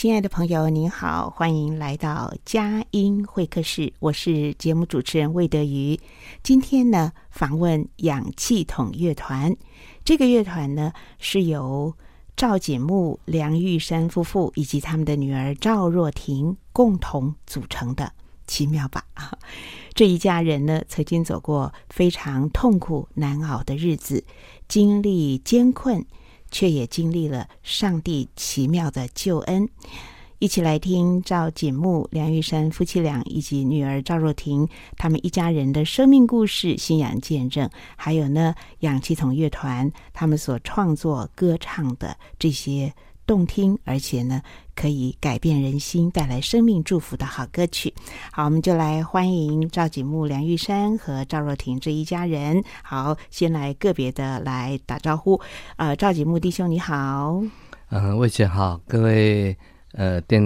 [0.00, 6.00] 亲爱的朋友，您好，欢迎来到佳音会客室，我是节目主持人魏德瑜。
[6.42, 9.54] 今天呢，访问氧气筒乐团。
[10.02, 11.94] 这个乐团呢，是由
[12.34, 18.10] 赵锦木、梁玉珊夫妇以及他们的女儿赵若婷共同组成的，
[18.46, 19.04] 奇妙吧？
[19.92, 24.24] 这一家人呢，曾经走过非常痛苦难熬的日子，
[24.66, 26.06] 经历艰困。
[26.50, 29.68] 却也经历了上帝奇妙的救恩，
[30.38, 42.94] 一起来听赵锦木、梁玉珊夫妻俩以及女儿赵若婷他们一家人的生命故事、信仰见证，还有呢，氧气筒乐团他们所创作歌唱的这些。
[43.30, 44.42] 动听，而且呢，
[44.74, 47.94] 可以改变人心、带来生命祝福的好歌曲。
[48.32, 52.60] 好，我们就来欢迎赵景木、梁玉山和赵若婷这一家人。
[52.82, 55.40] 好，先来个别的来打招呼。
[55.76, 57.40] 呃，赵景木弟兄你好，
[57.90, 59.56] 嗯，魏姐好，各位
[59.92, 60.42] 呃电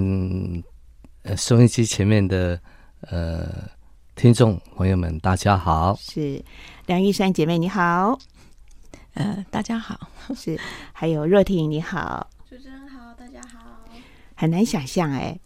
[1.22, 2.60] 呃收音机前面的
[3.00, 3.66] 呃
[4.14, 5.97] 听众朋友们，大家好。
[5.98, 6.44] 是
[6.84, 8.19] 梁玉山姐妹你好，
[9.14, 9.98] 呃，大家好。
[10.36, 10.60] 是，
[10.92, 12.28] 还有若婷你好。
[12.54, 13.81] 主持人好，大家好。
[14.37, 15.37] 很难想象哎，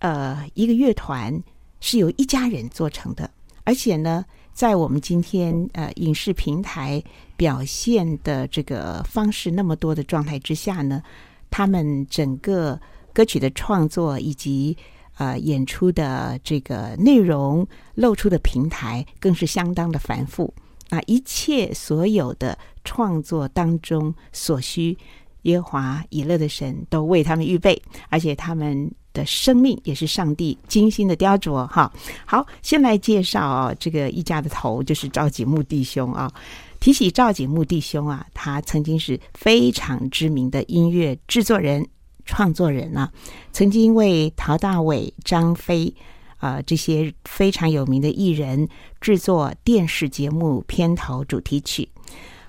[0.00, 1.42] 呃，一个乐团
[1.80, 3.30] 是由一家人做成的，
[3.64, 7.02] 而且呢，在我们今天呃影视平台
[7.38, 11.02] 表现的这个方式那么多的状态之下呢，
[11.50, 12.78] 他们整个
[13.14, 14.76] 歌曲的创作以及
[15.16, 20.52] 呃演出的这个内容露出的平台更是相当的繁复
[20.90, 24.98] 啊，一切所有的创作当中所需。
[25.42, 31.66] 耶和华以勒的神都为他们预备，而且他们的生命也是上帝精心的雕琢。
[31.66, 31.92] 哈，
[32.24, 36.32] 好，先来介绍啊，这个一家的头就是赵景木弟兄啊。
[36.80, 41.86] 提起赵景木弟兄啊，他曾经是非常知名的音乐制作人、
[42.24, 43.08] 创作人啊，
[43.52, 45.94] 曾经为陶大伟、张飞
[46.38, 48.68] 啊这些非常有名的艺人
[49.00, 51.88] 制作电视节目片头主题曲。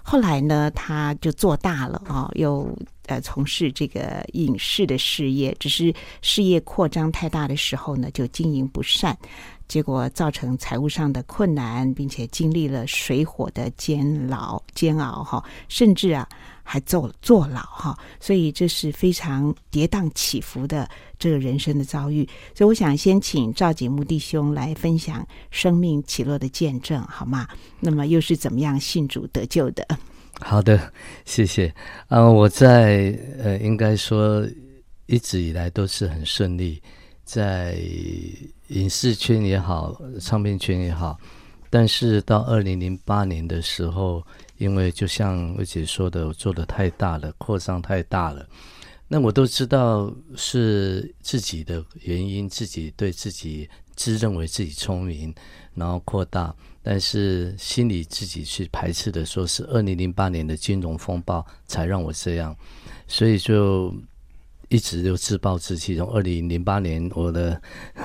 [0.04, 2.70] 后来呢，他就做大了啊，又
[3.08, 5.56] 呃从事这个影视的事业。
[5.60, 9.18] 只是事业扩张太大的时候呢，就经营不善，
[9.68, 16.28] 结果造成财务上的困难，并且经历了水火的煎熬煎熬哈，甚至啊。
[16.64, 22.28] 还坐坐牢哈，所以这是非常跌宕起伏的这个人生的遭遇。
[22.56, 27.48] 所以我想先请赵锦木弟兄来分享生命起落的见证，好吗？
[27.80, 29.86] 那么又是怎么样信主得救的？
[30.40, 30.92] 好的，
[31.26, 31.68] 谢谢。
[32.08, 34.48] 啊、呃，我在呃，应该说
[35.06, 36.82] 一直以来都是很顺利，
[37.24, 37.78] 在
[38.70, 41.20] 影视圈也好，唱片圈也好。
[41.70, 44.26] 但是到二零零八年的时候。
[44.58, 48.48] 因为就像我姐说的，我做的太大了，扩张太大了。
[49.08, 55.34] 那我都知道是自己的原因，自己对自己自认为自己聪明，
[55.76, 62.56] 然后扩大，但是心里自己去排斥的，说是二零零八年的金融风暴才让我这样，
[63.08, 63.94] 所以就
[64.70, 65.96] 一直就自暴自弃。
[65.96, 67.62] 从二零零八年，我的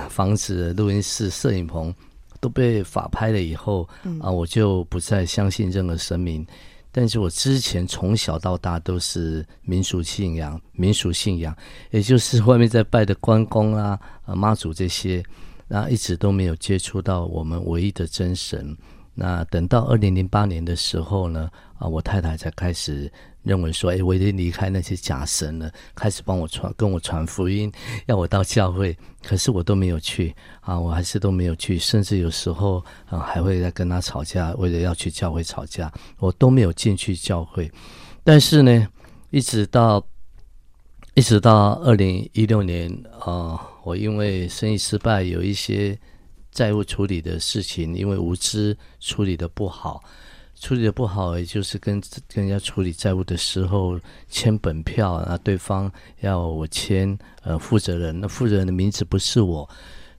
[0.09, 1.93] 房子、录音室、摄影棚。
[2.39, 3.87] 都被法拍了以后，
[4.21, 6.45] 啊，我就不再相信任何神明。
[6.91, 11.55] 但是我之前从小到大都是民俗信仰，民俗信仰，
[11.91, 15.23] 也就是外面在拜的关公啊、啊妈祖这些，
[15.67, 18.75] 然后一直都没有接触到我们唯一的真神。
[19.21, 23.11] 那等到二零零八年的时候呢，啊，我太太才开始
[23.43, 27.69] 认为说，哎，我已经离开那些假神了，开始帮我传，跟我传福音，
[28.05, 37.69] 要我到教会，可是我都没有去，啊，我还是都没有去，甚至有时候啊，还会在跟他吵架，为了要去教会吵架，我都没有进去教会。
[38.23, 38.87] 但是呢，
[39.31, 40.01] 一直到
[41.13, 42.89] 一直到二零一六年，
[43.19, 45.99] 啊，我因为生意失败，有一些。
[46.59, 50.03] 债务处理的事情，因为无知处理的不好，
[50.59, 53.97] 处理的不好，也就是跟跟人家处理债务的时候
[54.27, 55.89] 签本票，那对方
[56.19, 59.69] 要我签呃负责人，那负责人的名字不是我，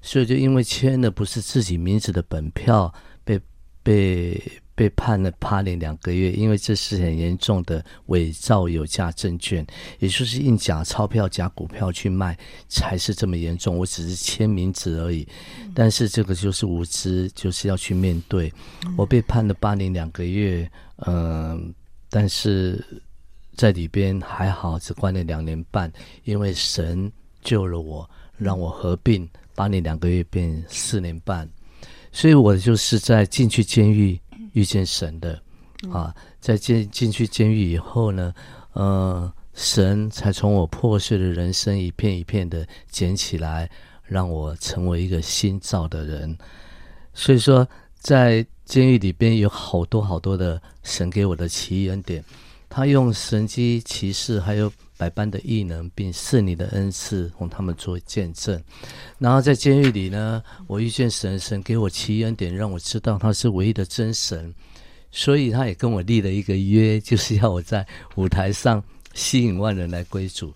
[0.01, 2.91] 所以就因为签的不是自己名字的本票，
[3.23, 3.39] 被
[3.83, 4.43] 被。
[4.81, 9.62] 被判了八年两个月，因为这是很严重的伪造有价证券，
[9.99, 12.35] 也就是印假钞票、假股票去卖，
[12.67, 13.77] 才是这么严重。
[13.77, 15.29] 我只是签名字而已，
[15.75, 18.50] 但是这个就是无知，就是要去面对。
[18.97, 20.67] 我被判了八年两个月，
[21.05, 21.75] 嗯、
[22.09, 22.82] 但是
[23.55, 25.93] 在里边还好，只关了两年半，
[26.25, 27.12] 因为神
[27.43, 31.47] 救了我，让我合并八年两个月变四年半，
[32.12, 34.19] 所以我就是在进去监狱。
[34.52, 35.41] 遇见神的
[35.91, 38.35] 啊，在进进去监狱以后呢，
[38.73, 43.70] 呃，神才从我破碎的人生一片一片的捡起来，
[44.05, 46.37] 让我成为一个新造的人。
[47.14, 47.67] 所以说，
[47.99, 52.25] 在监狱里边有好多好多的神给我的奇异恩典，
[52.69, 58.62] 他用神机骑士，还有百般的异能，并是你的恩赐，同他们做见证。
[59.17, 64.55] 然后在监狱里呢，我遇见神，神给我奇恩典，让我知道他是唯一的真神。
[65.11, 67.87] 所以他也跟我立了一个约，就是要我在
[68.17, 70.52] 舞台上吸引万人来归主。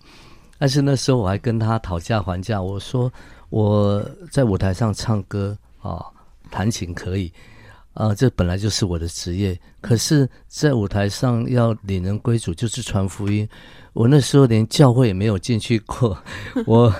[0.59, 3.11] 但是那时候我还跟他讨价还价，我说
[3.49, 6.05] 我在舞台上唱歌啊，
[6.51, 7.33] 弹琴可以。
[7.95, 9.57] 啊，这本来就是我的职业。
[9.79, 13.47] 可是，在舞台上要领人归主，就是传福音。
[13.95, 16.21] 我那时候连教会也没有进去过，
[16.67, 16.93] 我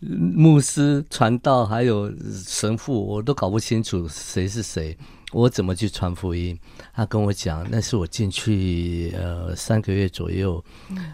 [0.00, 2.12] 牧师、传道还有
[2.44, 4.98] 神父，我都搞不清楚谁是谁，
[5.30, 6.58] 我怎么去传福音？
[6.92, 10.62] 他跟我讲，那是我进去呃三个月左右，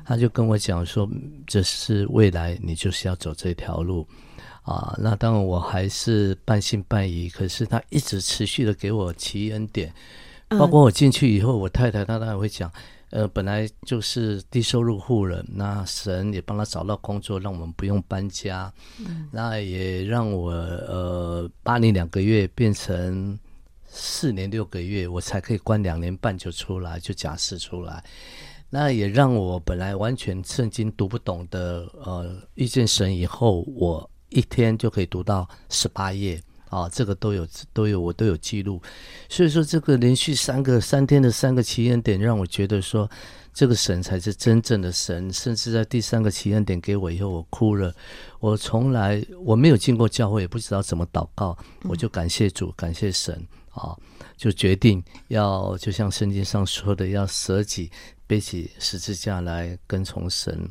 [0.06, 1.06] 他就跟我讲说，
[1.46, 4.08] 这是未来，你就是要走这条路。
[4.62, 9.92] 啊，那当然我还是半信半疑，可是他一直持续的给我奇恩典，
[10.48, 12.72] 包括我进去以后，我太太她当然会讲，
[13.10, 23.38] 呃，本来就是低收入户了，那神也帮他找到工作，让我们不用搬家，嗯、那也让我呃八年两个月变成
[23.87, 28.05] 四年六个月，我才可以关两年半就出来，就假释出来，
[28.70, 34.10] 那也让我本来完全圣经读不懂的，呃，遇见神以后我。
[34.31, 36.38] 一天就可以读到十八页
[36.70, 38.81] 啊，这个都有都有我都有记录，
[39.29, 43.11] 所以说这个连续三个三天的三个奇恩点，让我觉得说
[43.55, 45.32] 这个神才是真正的神。
[45.32, 47.94] 甚至在第三个奇恩点给我以后，我哭了。
[48.41, 53.35] 我从来我没有进过教会，也不知道怎么祷告，我就感谢主，感谢神
[53.70, 53.97] 啊，
[54.37, 57.91] 就决定要就像圣经上说的，要舍己
[58.26, 60.70] 背起十字架来跟从神。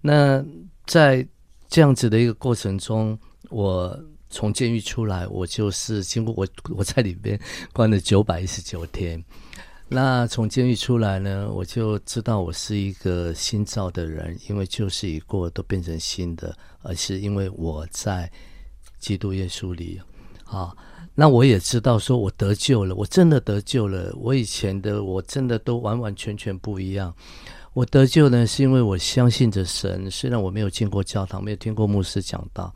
[0.00, 0.44] 那
[0.86, 1.26] 在
[1.68, 3.18] 这样子的一个过程中，
[3.50, 3.98] 我
[4.34, 6.44] 从监狱出来，我就是经过 我
[6.76, 7.38] 我在里边
[7.72, 9.22] 关了九百一十九天。
[9.88, 18.28] 那从监狱出来呢，我就知道我是一个新造的人，因为旧事已过，都变成新的，而是因为我在
[18.98, 20.00] 基督耶稣里。
[20.44, 20.74] 啊，
[21.14, 24.12] 那我也知道说我得救了，我真的得救了。
[24.16, 27.14] 我以前的我真的都完完全全不一样。
[27.72, 30.10] 我得救呢，是因为我相信着神。
[30.10, 32.72] 虽然我没有进过教堂，没有听过牧师讲道，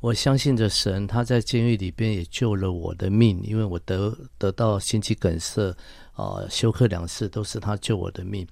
[0.00, 1.06] 我相信着神。
[1.06, 5.70] 他在监狱里边也救了我的命，因为我得得到心肌梗塞，
[6.12, 8.46] 啊、呃，休克两次，都是他救我的命。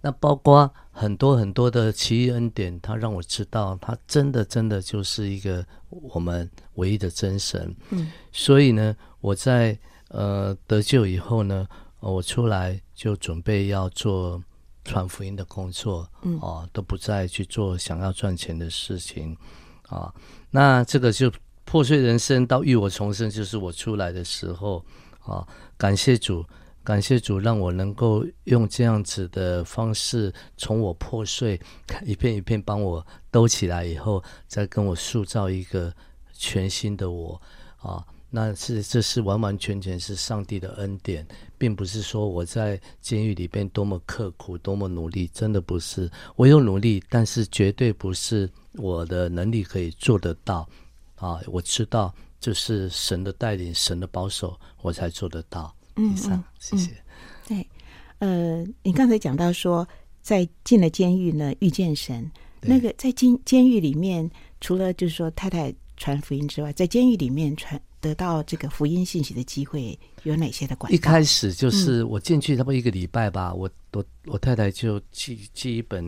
[0.00, 7.74] 那包括很多很多的奇异恩典，他让我知道，他真的真的就是一个我们唯一的真神。
[7.90, 11.66] 嗯，所以呢，我在呃得救以后呢，
[12.00, 14.42] 我出来就准备要做。
[14.86, 19.34] 传福音的工作，嗯，哦，都不再去做想要赚钱的事情，
[19.88, 20.12] 啊，
[20.54, 21.32] 那这个就
[21.64, 24.84] 破碎人生到浴火重生，就是我出来的时候，
[25.24, 25.44] 啊，
[25.76, 26.46] 感谢主，
[26.84, 31.60] 感谢主，让我能够用这样子的方式，从我破碎
[32.04, 35.92] 一片一片帮我兜起来以后，再跟我塑造一个
[36.32, 37.42] 全新的我，
[37.78, 38.06] 啊。
[38.36, 41.24] 那是这是完完全全是上帝的恩典，
[41.56, 46.10] 并不是说我在监狱里边多么刻苦、多么努力，真的不是。
[46.34, 50.68] 我有努力，但是绝对不是我的能力可以做得到。
[51.14, 55.72] 啊，我知道就是神的带领、神的保守，我才做得到。
[55.94, 56.90] 以上，嗯谢谢。
[57.46, 57.68] 对，
[58.18, 59.86] 呃，你刚才讲到说，
[60.22, 62.28] 在进了监狱呢，遇见神。
[62.60, 64.28] 那个在监监狱里面，
[64.60, 70.94] 除了就是说太太传福音之外，在监狱里面传得到这个福音信息的机会有哪些的管道？
[70.94, 76.04] 一开始就是我进去差不多一个礼拜吧，嗯、我我我太太就寄寄一本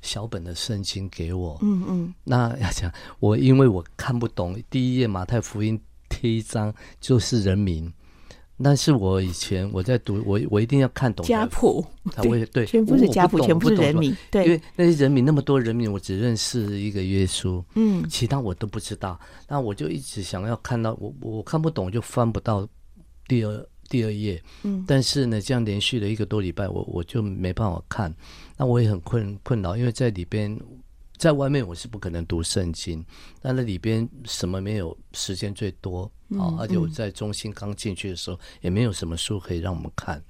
[0.00, 1.58] 小本的圣经给我。
[1.60, 2.14] 嗯嗯。
[2.22, 7.92] 那要讲我，因为我看不懂第一页马太福音第一章就是人名。
[8.64, 11.84] 但是我以前我在读，我我一定要看懂家谱，
[12.22, 19.20] 对对，全部是家谱，全部是人名，对，因为那些人名那么多人名，我只认识一个耶稣，嗯，其他我都不知道。
[19.46, 22.66] 那我就一直想要看到，我我看不懂就翻不到
[23.28, 28.10] 第二第二页，嗯，但是呢，这样连续了一个多礼拜，我我就没办法看，
[28.56, 30.58] 那我也很困困扰，因为在里边。
[31.16, 33.04] 在外面我是不可能读圣经，
[33.40, 40.22] 但那里边什么没有时间最多啊，而且我在中心刚进去的时候也没有什么书可以让我们看，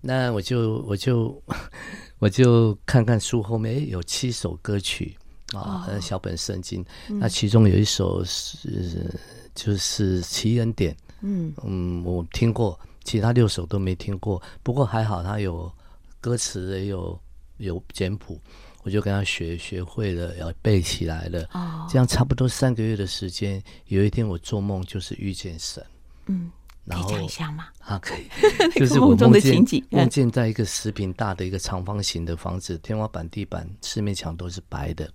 [0.00, 1.42] 那我就我就
[2.20, 5.16] 我就看看书后面，诶，有七首歌曲
[5.54, 9.10] 啊，小本圣经，那其中有一首是
[9.54, 11.52] 就是奇恩典，嗯。
[11.64, 15.72] 嗯，我听过，其他六首都没听过，不过还好它有
[16.20, 17.18] 歌词也有
[17.56, 18.38] 有简谱。
[18.82, 21.48] 我就跟他学，学会了，要背起来了。
[21.52, 23.62] 哦，这样差不多三个月的时间。
[23.86, 25.84] 有一天我做梦，就是遇见神。
[26.26, 26.50] 嗯，
[26.84, 27.68] 然后可以讲一下吗？
[27.78, 28.26] 啊，可以。
[28.74, 35.08] 就是我梦见梦见，梦见在一个十平大的一个长方形的房子，天花板、地板、四面墙都是白的。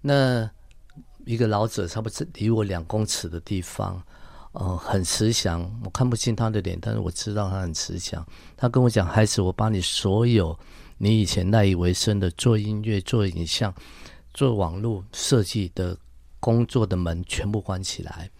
[0.00, 0.48] 那
[1.24, 4.00] 一个老者，差不多离我两公尺的地方，
[4.52, 5.68] 呃，很慈祥。
[5.84, 8.24] 我看不清他的脸，但是我知道他很慈祥。
[8.56, 10.56] 他跟我讲：“孩子，我把你所有。”
[10.98, 13.74] 你以前赖以为生的做音乐、做影像、
[14.32, 15.96] 做网络设计的
[16.40, 18.30] 工作的门全部关起来。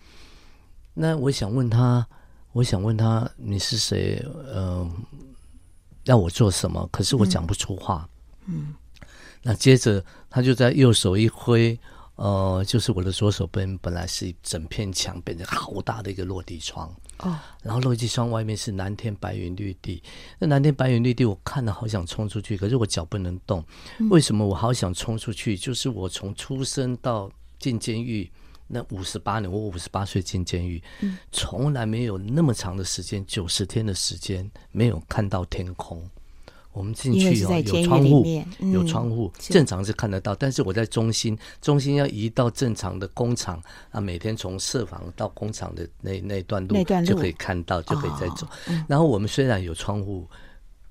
[0.95, 2.07] 那我想问他，
[2.53, 4.25] 我想问他，你是谁？
[4.27, 4.91] 嗯、呃，
[6.05, 6.89] 要我做什么？
[6.93, 8.09] 可是我讲不出话。
[8.47, 8.69] 嗯。
[8.69, 8.75] 嗯，
[9.43, 11.79] 那接着他就在右手一挥，
[12.15, 16.95] 呃，就是我的左手边本来是一整片墙，变成好大的一个落地窗。
[17.19, 20.03] 哦，然后落地窗外面是蓝天白云绿地，
[20.39, 23.65] 那蓝天白云绿地我看了好想冲出去，可是我脚不能动。
[24.11, 25.57] 为什么我好想冲出去？
[25.57, 28.31] 就是我从出生到进监狱
[28.67, 30.83] 那五十八年，我五十八岁进监狱，
[31.31, 36.03] 从来没有那么长的时间，九十天的时间没有看到天空。
[36.75, 38.27] 我们进去哦，有窗户，
[38.73, 40.35] 有窗户，正常是看得到。
[40.35, 46.77] 但是我在中心，中心要移到正常的工厂啊，每天从设防到工厂的那那段路
[47.07, 48.47] 就可以看到，就可以再走。
[48.87, 50.29] 然后我们虽然有窗户。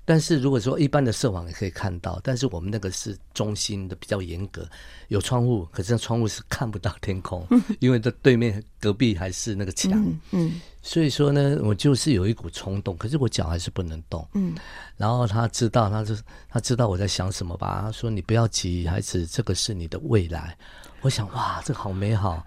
[0.06, 4.68] 但是如果说一般的舍房也可以看到，但是我们那个是中心的比较严格，
[5.08, 7.42] 有窗户，可是那窗户是看不到天空，
[7.80, 14.54] 因为这对面隔壁还是那个墙，嗯，嗯，所以说呢，我就是有一股冲动，可是我脚还是不能动，嗯，
[14.98, 16.14] 然后他知道，他就
[16.46, 20.54] 他知道我在想什么吧，他说你不要急，孩子，这个是你的未来。
[21.00, 22.44] 我想哇，这个好美好。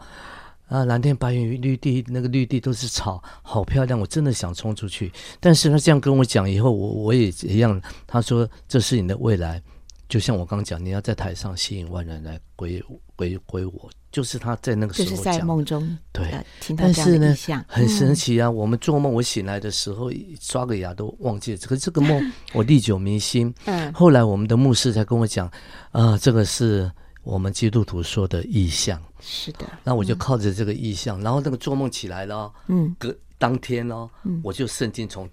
[0.67, 3.99] 啊，蓝天白云绿地，那个绿地都是草，好漂亮！
[3.99, 7.81] 我真的想冲出去，但是他这样跟我讲以后，我我也一样。
[8.05, 9.63] 他说：“这是你的未来，
[10.09, 12.83] 就像我刚讲，你要在台上吸引万人来归
[13.15, 16.25] 归归我。”就是他在那个时候讲，就是在梦中对。
[16.31, 16.43] 呃、
[16.75, 17.35] 但是呢，
[17.67, 18.47] 很神奇啊！
[18.47, 20.09] 嗯、我们做梦，我醒来的时候
[20.41, 23.53] 刷个牙都忘记了，可是这个梦 我历久弥新。
[23.65, 25.45] 嗯，后来我们的牧师才跟我讲，
[25.91, 26.91] 啊、呃，这个是。
[27.23, 35.29] 我们基督徒说的意象是的，那我就靠着这个意象，嗯、然后那个做梦起来了，嗯，隔当天哦，嗯、我就圣经从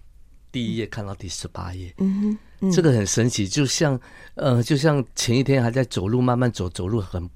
[0.50, 3.96] 第一页看到第十八页，嗯，嗯这个很神奇，就像
[4.34, 7.30] 呃，就像前一天还在走路，慢慢走，走路很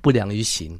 [0.00, 0.78] 不良于行。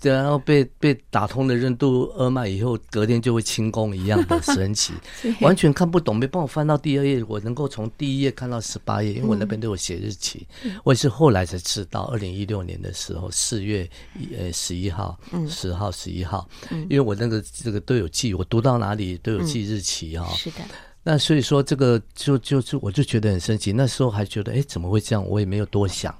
[0.00, 4.92] 然后被被打通了任督二脉以后，隔天就会轻功一样的神奇，
[5.42, 7.20] 完全看不懂，没办法翻到第二页。
[7.26, 10.46] 我能够从第一页看到十八页，因为我那边都有写日期。
[10.84, 13.90] 我也是后来才知道，二零一六年的时候，四月
[14.38, 15.18] 呃十一号、
[15.48, 20.32] 十号、十一号，因为我那个这个都有记，我读到哪里都有记日期哈。
[20.36, 20.58] 是的。
[21.02, 23.72] 那所以说这个就就就我就觉得很神奇。
[23.72, 25.26] 那时候还觉得哎怎么会这样？
[25.26, 26.16] 我也没有多想。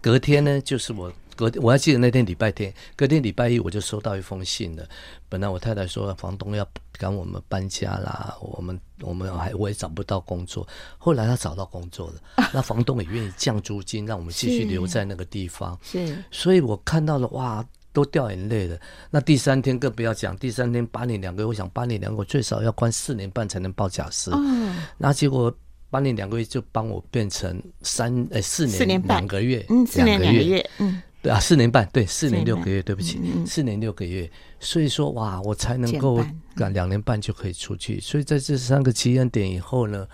[0.00, 1.12] 隔天呢，就是我。
[1.38, 4.84] 隔天我还记得那天礼拜天，隔天礼拜一我就收到一封信了。
[5.28, 10.66] 本来我太太说房东要赶我们搬家啦，我们我们还我也找不到工作。
[10.98, 12.14] 后来他找到工作了，
[12.52, 15.78] 那房东也愿意降租金，让我们继续留在那个地方。
[15.80, 18.76] 是，所以我看到了哇，都掉眼泪了。
[19.08, 24.32] 那第三天更不要讲，第三天八年两个月，我想八年两个月最少要关四年半才能报假释。
[24.34, 25.56] 嗯，那结果。
[25.90, 34.30] 八年两个月就帮我变成三呃四年两个月，嗯，四年两个月，嗯，对啊，四年半，对，四年六个月，对不起，嗯、四年六个月。
[34.60, 38.00] 所以说，哇，我才能够赶两年半就可以出去。
[38.00, 40.06] 所以在这三个奇恩点以后呢，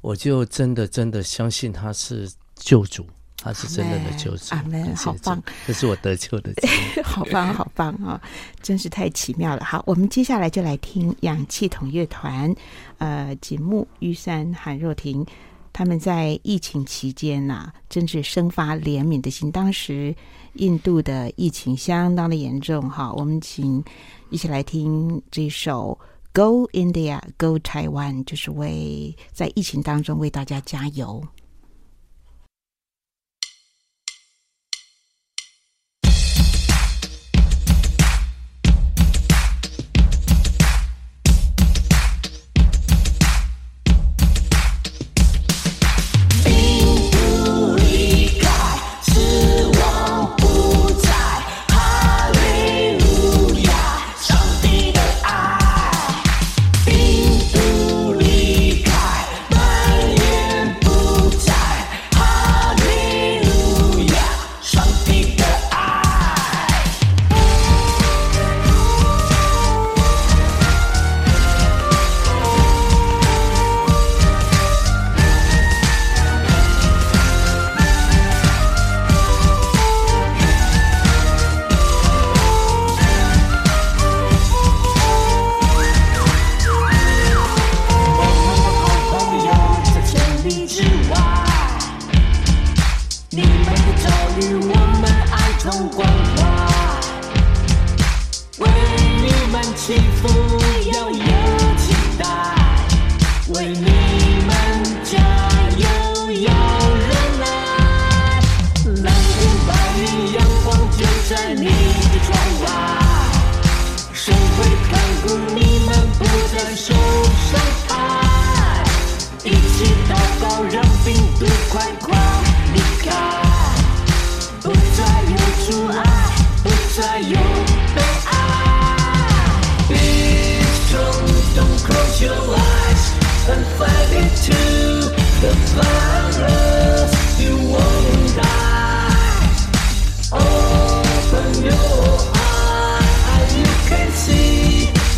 [0.00, 3.06] 我就真的真的相信他是救主。
[3.36, 5.42] 他是真正的救主，阿门，好棒！
[5.66, 6.50] 这是我得救的
[7.04, 8.20] 好棒，好棒啊、哦！
[8.62, 9.62] 真是太奇妙了。
[9.62, 12.54] 好，我们接下来就来听氧气筒乐团，
[12.96, 15.26] 呃，景木、玉山、韩若婷，
[15.74, 19.52] 他们在疫情期间呐、啊，真是生发怜悯的心。
[19.52, 20.14] 当时
[20.54, 23.82] 印度的疫情相当的严重，哈，我们请
[24.30, 25.98] 一起来听这首
[26.32, 31.22] 《Go India, Go Taiwan》，就是为在疫情当中为大家加油。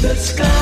[0.06, 0.55] the sky.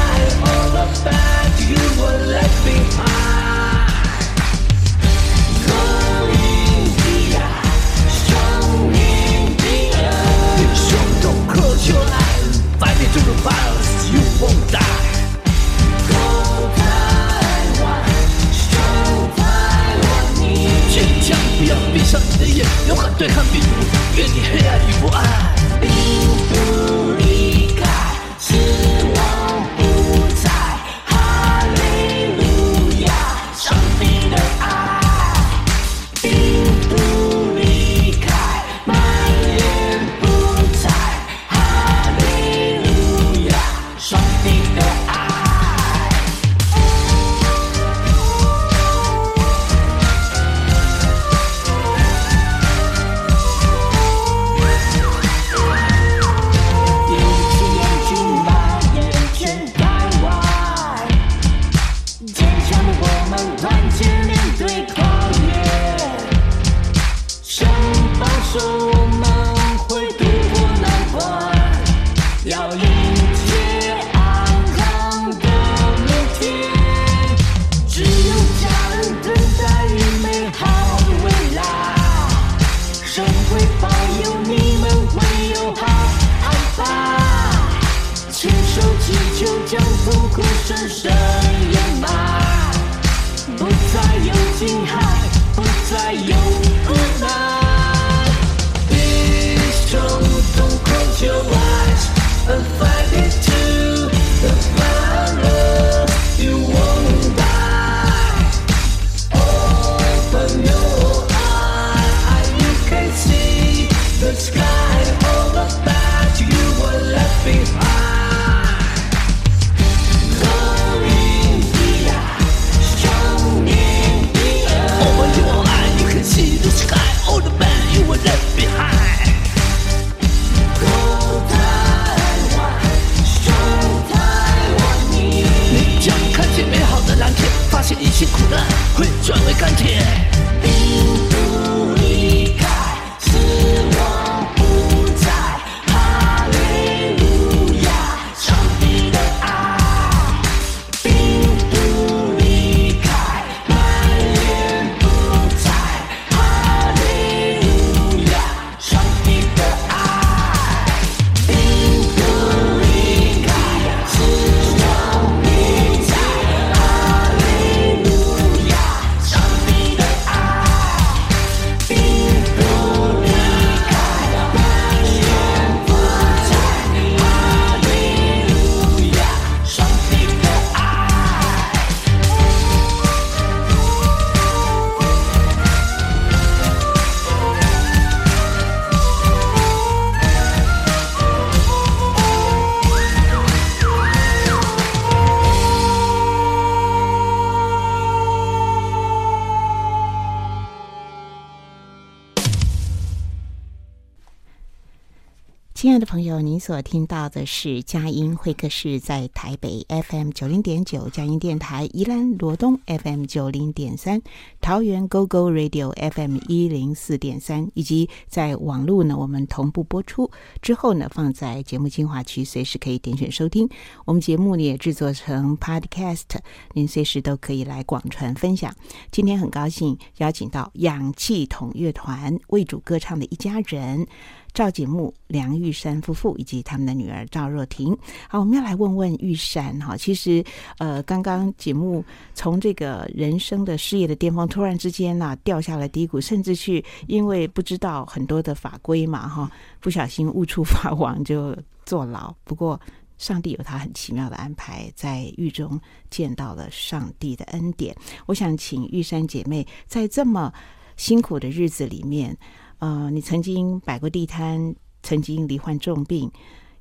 [205.95, 214.21] 爱的朋友，您所听到的是佳音会客室，在台北 FM 九零点九佳音电台，宜兰罗东 FM 九零点三，
[214.61, 220.29] 桃园 GO GO Radio FM 一零四点三，以及在网络呢，我们同步播出
[220.61, 223.69] 之后呢，放在节目精华区，随时可以点选收听。
[224.05, 226.25] 我们节目呢也制作成 Podcast，
[226.73, 228.75] 您随时都可以来广传分享。
[229.13, 234.09] 今天很高兴邀请到氧气筒乐团为主歌唱的一家人。
[234.55, 237.95] 赵景木、梁玉珊夫妇以及他们的女儿赵若婷。
[238.29, 239.97] 好，我们要来问问玉珊哈。
[239.97, 240.43] 其实，
[240.79, 252.33] 呃，刚刚景木从这个人生的事业的巅峰，突然之间呢、啊、掉下了低谷，甚至去因为不知道很多的法规嘛哈，不小心误触法网就坐牢。
[252.45, 252.81] 不过，
[253.19, 257.93] 上帝有他很奇妙的安排，在狱中见到了上帝的恩典。
[258.27, 260.53] 我想请玉珊姐妹在这么
[260.97, 262.37] 辛苦的日子里面。
[262.85, 266.31] 呃，你曾经摆过地摊，曾经罹患重病，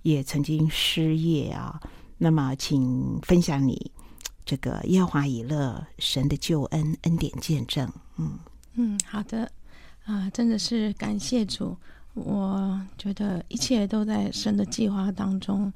[0.02, 1.80] 也曾经失业啊。
[2.18, 3.90] 那么，请分享你
[4.44, 7.90] 这个耶和华以勒神的救恩恩典见证。
[8.18, 8.38] 嗯
[8.74, 9.50] 嗯，好的
[10.04, 11.78] 啊、真的是感谢主。
[12.16, 15.72] 我觉得一切都在神的计划当中。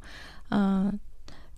[0.49, 0.99] 嗯、呃，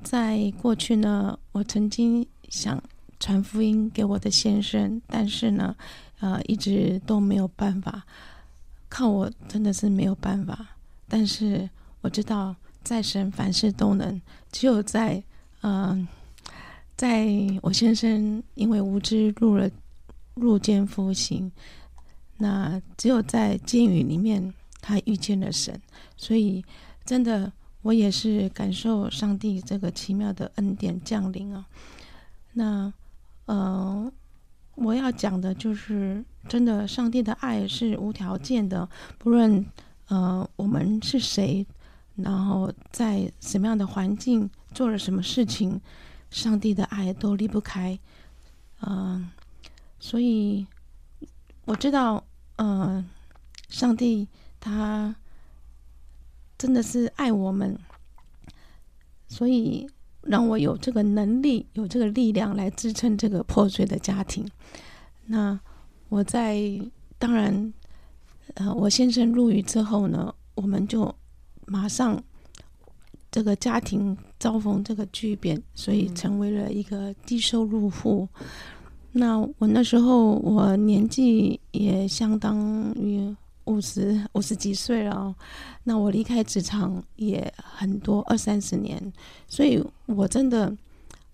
[0.03, 2.79] 在过去呢，我曾经想
[3.19, 5.75] 传福音给我的先生，但是呢，
[6.19, 8.05] 呃，一直都没有办法。
[8.89, 10.75] 靠我真的是没有办法，
[11.07, 11.69] 但是
[12.01, 14.19] 我知道在神凡事都能。
[14.51, 15.23] 只有在
[15.61, 16.07] 嗯、
[16.97, 17.27] 在
[17.61, 19.69] 我先生因为无知入了
[20.33, 21.51] 入监服刑，
[22.37, 25.79] 那只有在监狱里面他遇见了神，
[26.17, 26.65] 所以
[27.05, 31.65] 真的我也是感受上帝这个奇妙的恩典降临啊。
[32.53, 32.91] 那
[33.45, 34.11] 呃。
[34.81, 39.65] 我要讲的就是，真的，上帝的爱是无条件的，不论
[40.07, 41.65] 呃我们是谁，
[42.15, 45.79] 然后在什么样的环境做了什么事情，
[46.31, 47.99] 上帝的爱都离不开。
[48.81, 49.29] 嗯、
[49.99, 50.65] 所以
[51.65, 52.23] 我知道，
[52.55, 53.07] 嗯、
[53.67, 54.27] 上帝
[54.59, 55.15] 他
[56.57, 57.77] 真的是爱我们，
[59.27, 59.89] 所以。
[60.23, 64.45] 让我有这个能力，有这个力量来支撑这个破碎的家庭。
[65.27, 65.57] 那
[66.09, 66.59] 我在
[67.17, 67.73] 当然，
[68.55, 71.13] 呃，我先生入狱之后呢，我们就
[71.65, 72.21] 马上
[73.31, 78.27] 这个家庭遭逢这个巨变，所以成为了一个低收入户。
[79.11, 83.35] 那我那时候我年纪也相当于。
[83.65, 85.35] 五十五十几岁了，
[85.83, 88.99] 那我离开职场也很多二三十年，
[89.47, 90.75] 所以我真的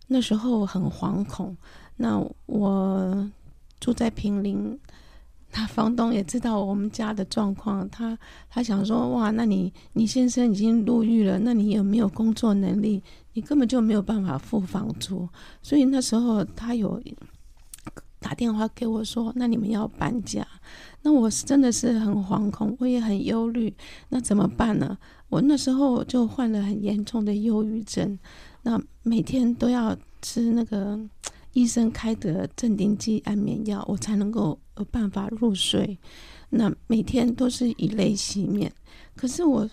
[0.07, 1.55] 那时候很惶恐。
[1.95, 3.31] 那我
[3.79, 4.79] 住在平林，
[5.53, 8.17] 那房东也知道我们家的状况，他
[8.49, 13.01] 他想说：哇，那你你先生已经入狱了，那你有没有工作能力？
[13.33, 15.27] 你根本就没有办法付房租。
[15.61, 17.01] 所以那时候他有
[18.19, 20.45] 打电话给我说：那你们要搬家。
[21.03, 23.71] 那我是真的是很惶恐，我也很忧虑。
[24.09, 24.97] 那怎么办呢？
[25.29, 28.17] 我那时候就患了很严重的忧郁症，
[28.63, 30.99] 那每天都要吃那个
[31.55, 35.97] 医生开的镇定剂安眠药，我才能够有办法入睡。
[36.49, 38.69] 那每天都是以泪洗面。
[39.15, 39.67] 可是我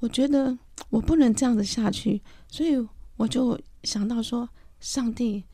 [0.00, 0.56] 我觉得
[0.88, 2.72] 我不能这样子下去，所以
[3.18, 4.48] 我就想到说：
[4.80, 5.44] 上帝，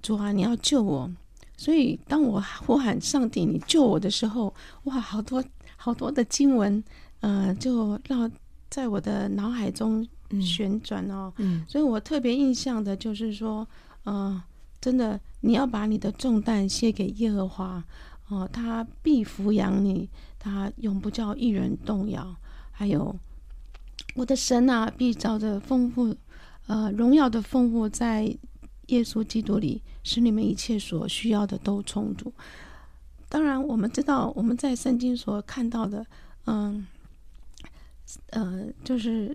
[0.00, 1.10] 主啊，你要救我。
[1.56, 5.42] 所以，当我呼喊上帝，你救我的时候，哇，好多
[5.76, 6.82] 好多的经文，
[7.20, 8.30] 呃，就绕
[8.70, 10.06] 在我的脑海中
[10.40, 11.32] 旋转哦。
[11.38, 13.66] 嗯，所以我特别印象的就是说，
[14.04, 14.42] 呃，
[14.84, 17.82] 真的，你要把你的重担卸给耶和华，
[18.28, 22.36] 哦、他必抚养你，他永不叫一人动摇。
[22.70, 23.16] 还有，
[24.14, 26.14] 我的神啊，必照着丰富，
[26.66, 28.36] 呃，荣耀的丰富在。
[28.88, 32.30] 耶稣基督里，使你们一切所需要的都充足。
[33.30, 36.04] 当然，我们知道我们在圣经所看到的，
[36.44, 36.86] 嗯，
[38.32, 39.34] 呃，就是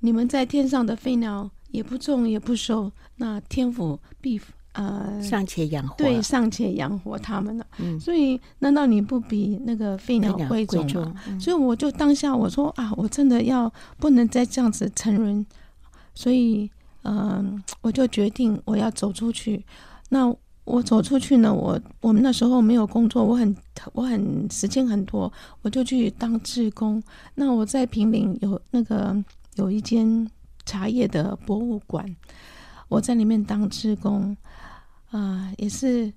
[0.00, 4.38] 你们在天上的飞鸟也不种也不收，那天父必
[4.72, 7.66] 呃尚且养活，对，尚且养活他们了。
[7.78, 11.14] 嗯，所以难道你不比那个飞鸟贵重吗？
[11.40, 15.44] 所以我就当下我说啊，我真的要不能再这样子沉沦，
[16.14, 16.70] 所以。
[17.02, 19.64] 嗯，我就决定我要走出去。
[20.10, 20.30] 那
[20.64, 21.50] 我走出去呢？
[21.50, 23.56] 我我们那时候没有工作，我很
[23.94, 27.02] 我很时间很多，我就去当志工。
[27.36, 29.16] 那我在平陵有那个
[29.54, 30.30] 有一间
[30.66, 32.04] 茶叶的博物馆，
[32.88, 34.36] 我在里面当志工，
[35.10, 36.12] 啊、呃，也是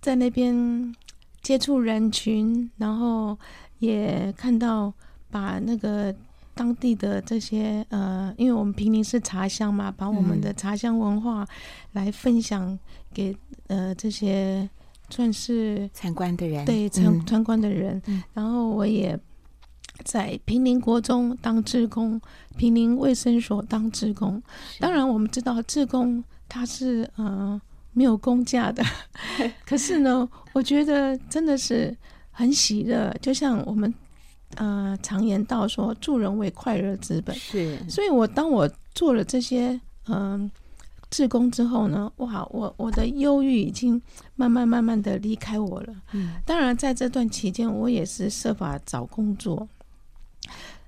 [0.00, 0.94] 在那边
[1.42, 3.38] 接触人群，然后
[3.78, 4.92] 也看到
[5.30, 6.14] 把那个
[6.54, 11.46] 当地的这些呃，因为我们平林是茶乡嘛，把我们的茶乡文化
[11.92, 12.78] 来分享
[13.12, 14.68] 给呃这些
[15.10, 18.00] 算是参观的人，对参参观的人。
[18.06, 19.18] 嗯、然后我也
[20.04, 22.20] 在平林国中当志工，
[22.56, 24.42] 平林卫生所当志工。
[24.78, 27.60] 当然，我们知道志工他是呃
[27.92, 28.82] 没有工价的，
[29.66, 31.96] 可是呢，我觉得真的是
[32.30, 33.92] 很喜乐，就像我们。
[34.56, 37.34] 呃，常言道说，助人为快乐之本。
[37.34, 39.70] 是，所以我当我做了这些
[40.06, 40.50] 嗯、呃，
[41.10, 44.00] 志工之后呢，哇，我我的忧郁已经
[44.36, 45.94] 慢慢慢慢的离开我了。
[46.12, 49.68] 嗯，当然在这段期间，我也是设法找工作。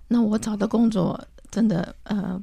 [0.07, 2.40] 那我找的工作真的呃，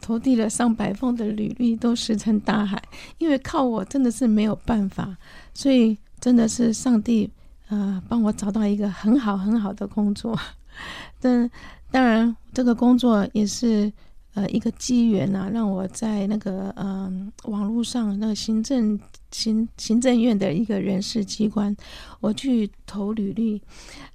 [0.00, 2.82] 投递了上百封的履历都石沉大海，
[3.18, 5.16] 因为靠我真的是没有办法。
[5.54, 7.30] 所以真的是上帝
[7.68, 10.38] 呃，帮我找到一个很好很好的工作。
[11.20, 11.50] 但
[11.90, 13.92] 当然，这个工作也是
[14.34, 18.98] 呃一个机缘呐，让我在那个嗯、呃、网络上那个行政
[19.30, 21.76] 行行政院的一个人事机关，
[22.20, 23.60] 我去投履历。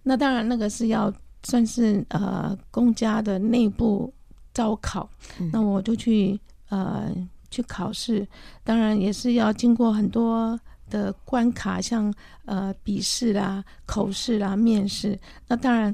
[0.04, 4.12] 那当然，那个是要算是呃公家的内部
[4.56, 5.08] 招考，
[5.40, 6.40] 嗯、那我就去
[6.70, 7.14] 呃
[7.52, 8.28] 去考试。
[8.64, 12.12] 当然也是要经过很多的关卡，像
[12.46, 15.20] 呃笔试啦、口试啦、面试。
[15.48, 15.94] 那当然。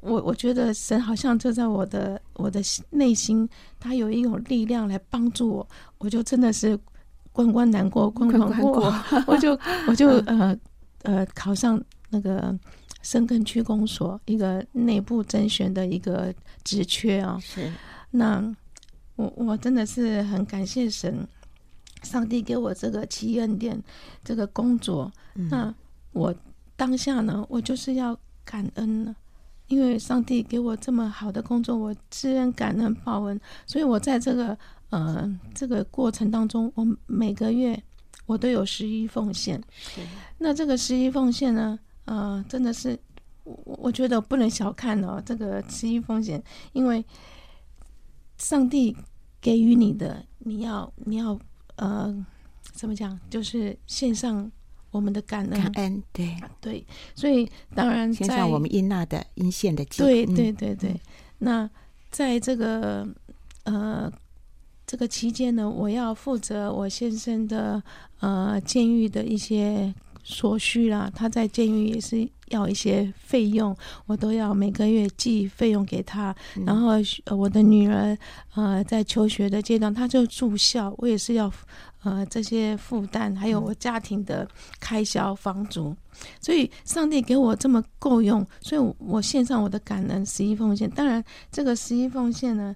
[0.00, 3.46] 我我觉得神好像就在我的我的内心，
[3.80, 5.68] 他有一种力量来帮助我，
[5.98, 6.78] 我就真的是
[7.32, 10.56] 关关难过关关过，关关过我就我就呃
[11.02, 12.56] 呃考上那个
[13.02, 17.36] 深根区公所一个内部甄选的一个职缺啊。
[17.42, 17.68] 是，
[18.10, 18.54] 那
[19.16, 21.26] 我我真的是很感谢神，
[22.02, 23.82] 上帝给我这个祈恩殿
[24.24, 25.12] 这个工作。
[25.34, 25.74] 嗯、那
[26.12, 26.34] 我
[26.76, 29.14] 当下呢，我就是要感恩了。
[29.66, 34.56] 因为上帝给我这么好的工作，我知恩感恩报恩，所以我在这个
[34.88, 37.78] 呃这个过程当中，我每个月
[38.24, 39.62] 我都有十一奉献。
[40.38, 42.98] 那这个十一奉献呢，呃，真的是
[43.44, 46.42] 我我觉得不能小看哦，这个十一奉献，
[46.72, 47.04] 因为
[48.38, 48.96] 上帝
[49.40, 51.38] 给予你的，你要你要
[51.76, 52.26] 呃
[52.72, 54.50] 怎么讲，就是献上。
[54.90, 60.90] 我们的感恩，感恩，对对，所以当然献上我们应纳的应献的祭，对对对对。
[60.92, 61.00] 嗯、
[61.40, 61.70] 那
[62.10, 63.06] 在这个
[63.64, 64.10] 呃
[64.86, 67.80] 这个期间呢，我要负责我先生的
[68.20, 69.94] 呃监狱的一些
[70.28, 71.10] 所需啦。
[71.14, 73.74] 他在监狱也是要一些费用，
[74.06, 76.34] 我都要每个月寄费用给他。
[76.56, 76.92] 嗯、然后
[77.36, 78.16] 我的女儿
[78.54, 81.50] 呃在求学的阶段，她就住校，我也是要。
[82.04, 85.94] 呃，这些负担，还有我家庭的开销、房租，
[86.40, 90.88] 所以上帝给我这么够用，所以我献上我的感恩、十一奉献。
[90.88, 92.74] 当然，这个十一奉献呢，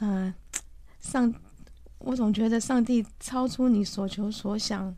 [0.00, 0.32] 呃，
[1.00, 1.32] 上
[2.00, 4.94] 我总觉得上帝超出你所求所想，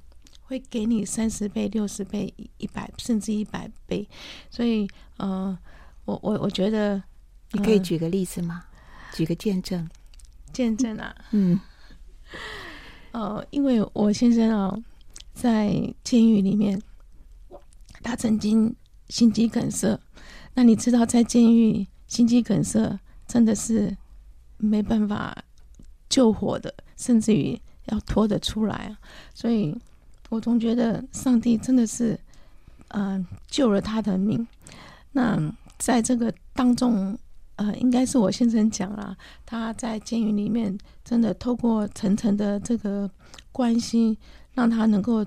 [0.50, 4.08] 会给你三十倍、六十倍、一百甚至一百倍。
[4.50, 5.56] 所以，呃，
[6.04, 7.04] 我我我觉得，呃，
[7.52, 8.64] 你可以举个例子吗？
[9.14, 9.88] 举个见证，
[10.52, 11.60] 见证啊，嗯。
[13.12, 14.82] 呃，因为我先生哦，
[15.32, 16.82] 在监狱里面，
[18.02, 18.74] 他曾经
[19.08, 20.00] 心肌梗塞。
[20.54, 23.96] 那你知道，在监狱心肌梗塞真的是
[24.56, 25.44] 没办法
[26.08, 28.98] 救活的，甚至于要拖得出来啊。
[29.32, 29.76] 所以
[30.30, 32.18] 我总觉得上帝真的是，
[32.88, 34.48] 嗯、呃，救了他的命。
[35.12, 35.38] 那
[35.78, 37.18] 在这个当中。
[37.56, 39.14] 呃，应该是我先生讲了，
[39.44, 43.10] 他在监狱里面真的透过层层的这个
[43.52, 44.16] 关系，
[44.54, 45.22] 让他能够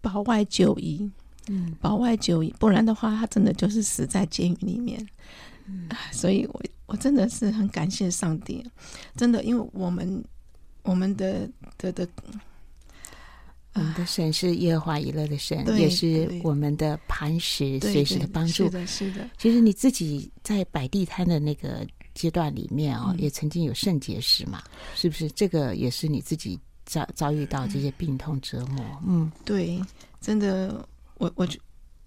[0.00, 1.08] 保外就医，
[1.46, 5.08] 嗯，保外就医，不然的话，他真的就是死在监狱里面。
[5.66, 8.68] 嗯， 所以我我真的是很感谢上帝，
[9.14, 10.24] 真的，因为我们
[10.82, 11.48] 我们的
[11.78, 12.08] 的的。
[13.76, 18.64] 我们的神是耶和华以勒的神，也是我们的磐石，随时的帮助。
[18.64, 19.30] 是的，是的。
[19.38, 24.62] 其实你自己在摆地摊的那个阶段里面哦，嗯、也曾经有肾结石嘛，
[24.94, 25.30] 是不是？
[25.30, 28.84] 这个也是你自己遭遭遇到这些病痛折磨。
[29.06, 29.80] 嗯，对，
[30.20, 31.58] 真的，我我觉，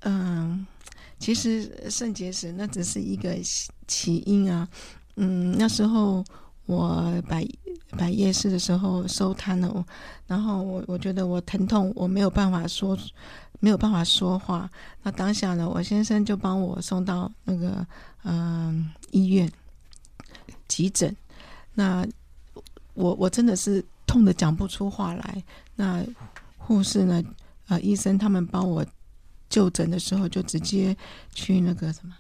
[0.02, 0.66] 嗯，
[1.20, 3.38] 其实肾结石那只是一个
[3.88, 4.68] 起因啊。
[5.16, 6.26] 嗯，那时候。
[6.70, 7.44] 我摆
[7.98, 9.84] 摆夜市的时候收摊了，
[10.28, 12.96] 然后我我觉得我疼痛，我没有办法说，
[13.60, 14.70] 没有办法说话。
[15.02, 17.84] 那当下呢，我先生就帮我送到那个
[18.24, 19.52] 嗯、医院
[20.68, 21.16] 急诊。
[21.74, 22.06] 那
[22.94, 25.44] 我我真的是痛得讲不出话来。
[25.76, 26.06] 那
[26.60, 27.24] 护士呢，
[27.68, 28.86] 呃，医生他们帮我
[29.50, 30.96] 就诊的时候，就直接
[31.34, 32.14] 去那个什么。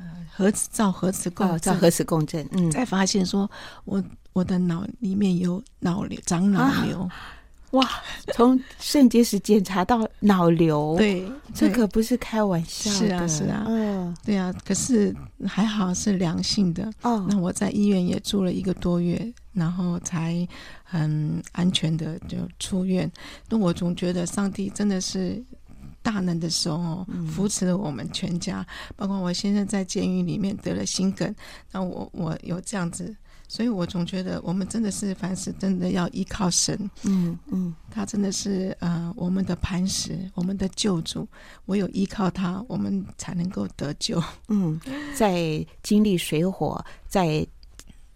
[0.00, 3.50] 呃核磁照核磁共振，照核磁共振，嗯，才发现说
[3.84, 7.02] 我我的脑里面有脑瘤，长脑瘤。
[7.02, 7.10] 啊
[7.70, 7.88] 哇！
[8.34, 12.98] 从肾结石检查到脑瘤，对，这可不是开玩笑的。
[12.98, 14.52] 是啊，是啊，嗯，对啊。
[14.64, 15.14] 可是
[15.46, 17.24] 还好是良性的哦。
[17.30, 20.44] 那我在医院也住了一个多月，然后才
[20.82, 23.08] 很安全的就出院。
[23.48, 25.40] 那我总觉得上帝真的是
[26.02, 31.34] 大难的时候，扶持了我们全家，嗯、包括我先生在监狱里面得了心梗，
[31.70, 33.14] 那我我有这样子。
[33.48, 41.26] 所以我总觉得，我们真的是凡事真的要依靠神，嗯嗯，他真的是呃我们的磐石，我们的救主，
[41.66, 44.22] 唯有依靠他，我们才能够得救。
[44.48, 44.80] 嗯，
[45.16, 47.46] 在经历水火，在。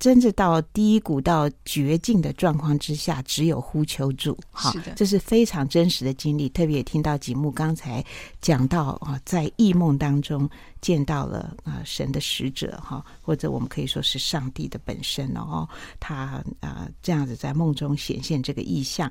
[0.05, 6.47] 甚至到低谷到绝境的状况之下，只有呼求主，好，是的，这是非常真实的经历。
[6.51, 8.05] 特别也听到吉木刚才
[8.39, 10.47] 讲到啊，在异梦当中
[10.85, 15.67] 见到了啊神的使者哈，或者我们可以说是上帝的本身哦，
[15.99, 19.11] 他啊这样子在梦中显现这个意象，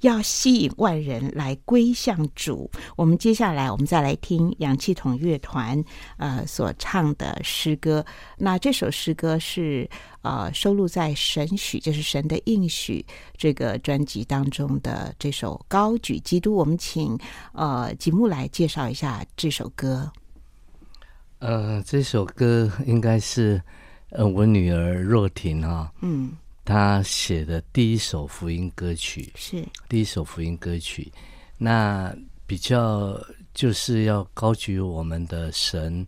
[0.00, 2.70] 要吸引万人来归向主。
[2.94, 5.82] 我们接下来我们再来听氧气筒乐团
[6.18, 8.04] 呃所唱的诗歌，
[8.36, 9.88] 那这首诗歌是。
[10.24, 13.04] 呃，收录在《神许》就是神的应许
[13.36, 17.18] 这个专辑当中的这首《高举基督》，我们请
[17.52, 20.10] 呃吉木来介绍一下这首歌。
[21.38, 23.60] 呃，这首歌应该是
[24.10, 26.32] 呃我女儿若婷哈，嗯，
[26.64, 31.12] 她写的第一首福音歌曲，是第一首福音歌曲。
[31.58, 32.14] 那
[32.46, 33.20] 比较
[33.52, 36.06] 就是要高举我们的神。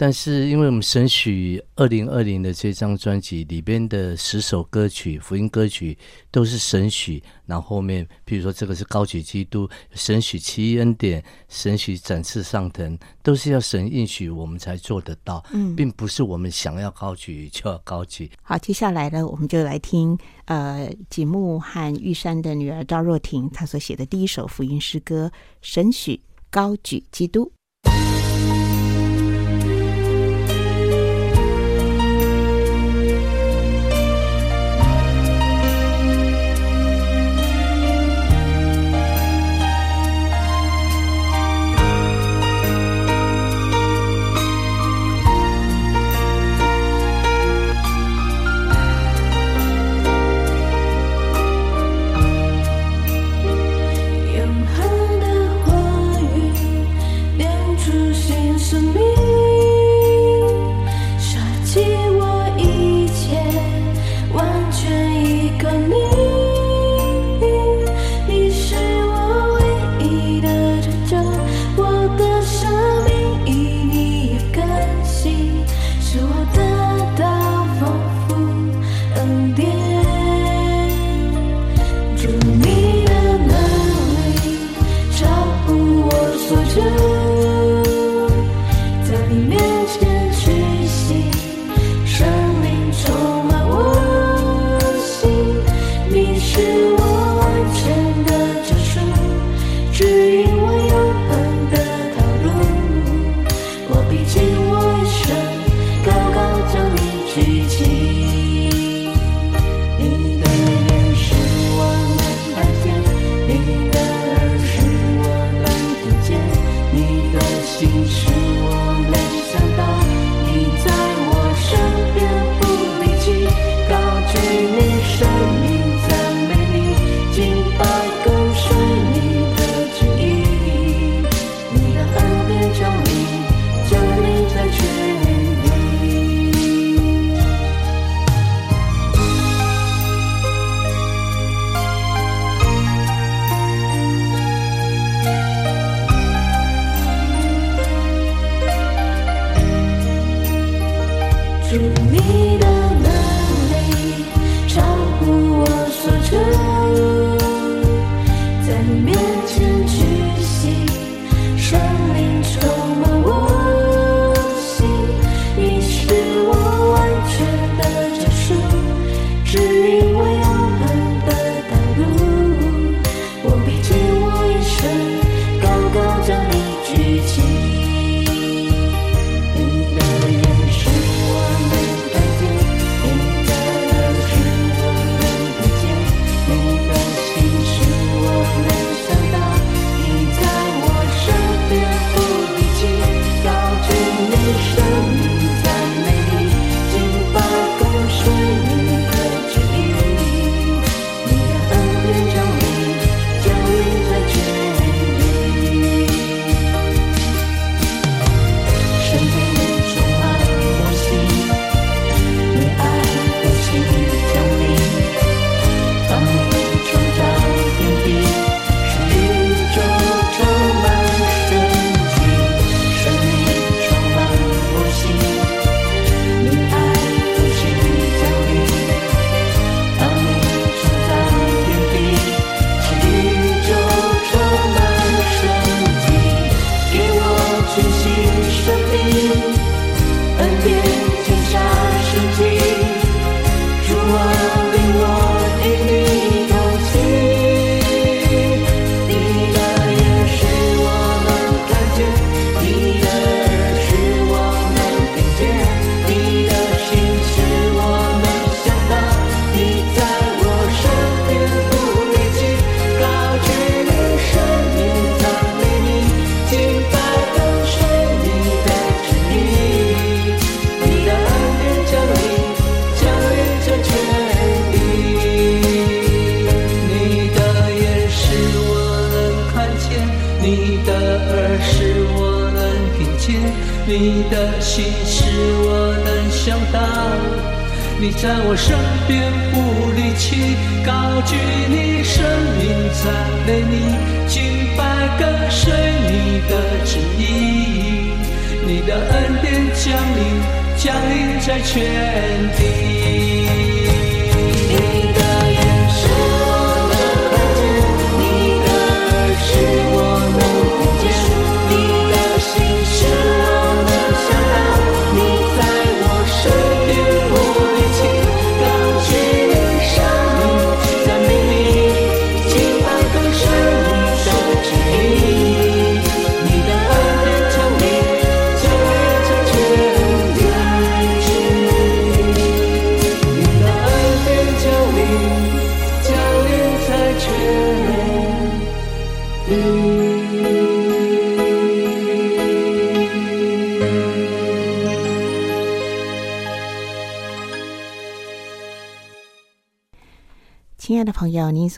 [0.00, 5.98] 但是，因为我们神许二零二零的这张专辑里边的十首歌曲，福音歌曲
[6.30, 18.30] 都是神许，然后后面，比如说这个是高举基督，神许奇异恩典，神许展翅上腾，都是要神应许我们才做得到，嗯，并不是我们想要高举就要高举。
[18.40, 27.46] 好，接下来呢，我们就来听呃吉木和玉山的女儿赵若婷她所写的第一首福音诗歌《神许高举基督》。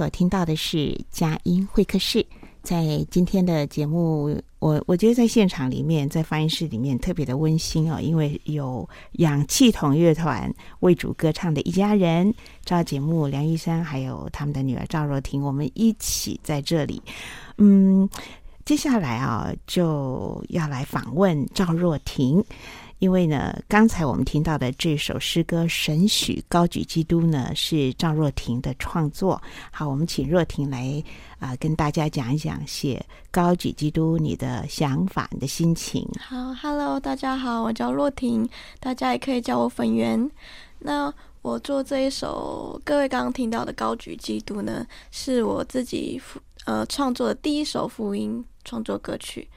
[0.00, 2.24] 所听到的是佳音会客室。
[2.62, 8.88] 在今天的节目，我我觉得在现场里面，在放映室里面特别的温馨哦，因为有
[9.18, 12.32] 氧气筒乐团为主歌唱的一家人，
[12.64, 17.02] 赵节目梁玉山还有他们的女儿赵若婷，我们一起在这里。
[17.58, 18.08] 嗯，
[18.64, 22.42] 接下来啊，就要来访问赵若婷。
[23.00, 29.40] 因为呢，刚才我们听到的这首诗歌《神许高举基督》呢，是赵若婷的创作。
[29.72, 31.02] 好，我们请若婷来
[31.38, 36.06] 啊、跟大家讲一讲写《高举基督》你的想法、你的心情。
[36.20, 38.46] 好，Hello，大家好，我叫若婷，
[38.78, 40.30] 大家也可以叫我粉圆。
[40.80, 46.20] 那我做这一首各位刚刚听到的《高举基督》呢，是我自己
[46.66, 49.48] 呃创作的第一首福音创作歌曲。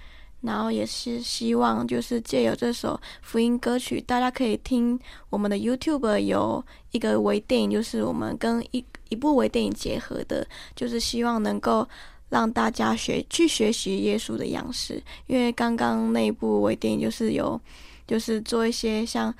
[0.43, 11.87] 然后也是希望，就是借由这首福音歌曲，大家可以听我们的 YouTube 有一个微电影，就是我们跟一一部微电影结合的，就是希望能够
[12.27, 15.01] 让大家学去学习耶稣的样式。
[15.27, 17.59] 因为刚刚那部微电影就是有，
[18.05, 19.33] 就是做一些像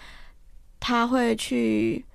[0.79, 2.05] 他会去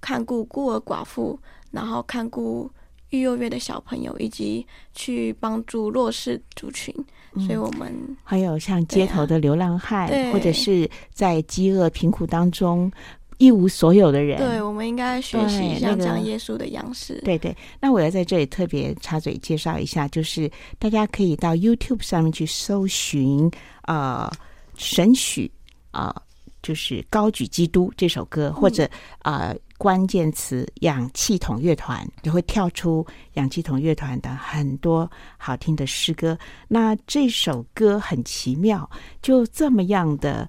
[0.00, 1.38] 看顾孤儿寡妇，
[1.70, 2.68] 然后看顾
[3.10, 6.92] 育幼院的小朋友，以及去帮助弱势族群。
[7.40, 12.90] 所以我们、嗯、还有像街头的流浪汉，啊、或者是在饥饿贫苦当中
[13.38, 14.38] 一无所有的人。
[14.38, 17.20] 对，我们应该学习一下这样耶稣的样式。
[17.24, 23.50] 对对，那我要在这里特别插嘴介绍一下，就是大家可以到 YouTube 上面去搜寻
[23.82, 24.30] 呃
[24.76, 25.50] 神许
[25.90, 26.22] 啊、呃，
[26.62, 29.48] 就是高举基督这首歌，或者啊。
[29.48, 36.38] 呃关键词氧气筒乐团就会跳出氧气筒乐团的很多好听的诗歌。
[36.66, 38.88] 那这首歌很奇妙，
[39.20, 40.48] 就这么样的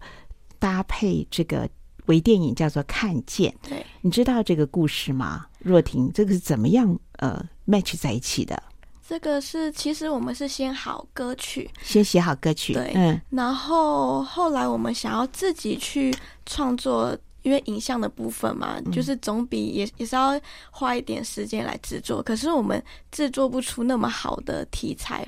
[0.57, 1.67] 搭配这个
[2.05, 3.53] 微电影叫做《看见》。
[3.69, 5.45] 对，你知道这个故事吗？
[5.59, 8.63] 若婷，这个是怎么样呃 match 在一起的？
[9.05, 16.15] 这个是其实我们是先好歌曲，先写好歌曲，对，嗯，然后后来我们想要自己去
[16.45, 17.13] 创作。
[17.46, 20.38] 因为影像的部分嘛，就是总比也也是要
[20.72, 22.22] 花一点时间来制作。
[22.22, 25.26] 可是我们制作不出那么好的题材。